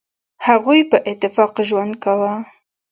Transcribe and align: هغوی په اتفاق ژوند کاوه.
هغوی 0.47 0.79
په 0.91 0.97
اتفاق 1.11 1.53
ژوند 1.67 1.93
کاوه. 2.03 2.33